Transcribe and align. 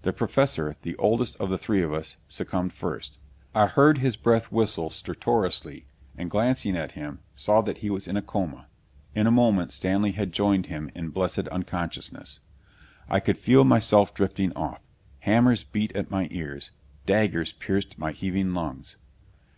The 0.00 0.14
Professor, 0.14 0.74
the 0.80 0.96
oldest 0.96 1.36
of 1.36 1.50
the 1.50 1.58
three 1.58 1.82
of 1.82 1.92
us, 1.92 2.16
succumbed 2.26 2.72
first. 2.72 3.18
I 3.54 3.66
heard 3.66 3.98
his 3.98 4.16
breath 4.16 4.50
whistle 4.50 4.88
stertorously 4.88 5.84
and, 6.16 6.30
glancing 6.30 6.74
at 6.74 6.92
him, 6.92 7.18
saw 7.34 7.60
that 7.60 7.76
he 7.84 7.90
was 7.90 8.08
in 8.08 8.16
a 8.16 8.22
coma. 8.22 8.68
In 9.14 9.26
a 9.26 9.30
moment 9.30 9.72
Stanley 9.74 10.12
had 10.12 10.32
joined 10.32 10.66
him 10.72 10.88
in 10.94 11.10
blessed 11.10 11.48
unconsciousness. 11.48 12.40
I 13.10 13.20
could 13.20 13.36
feel 13.36 13.66
myself 13.66 14.14
drifting 14.14 14.54
off.... 14.56 14.80
Hammers 15.18 15.64
beat 15.64 15.94
at 15.94 16.10
my 16.10 16.28
ears.... 16.30 16.70
Daggers 17.04 17.52
pierced 17.52 17.98
my 17.98 18.12
heaving 18.12 18.54
lungs.... 18.54 18.96